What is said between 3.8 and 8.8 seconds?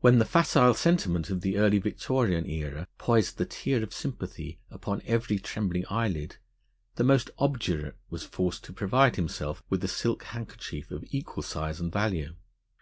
of sympathy upon every trembling eyelid, the most obdurate was forced to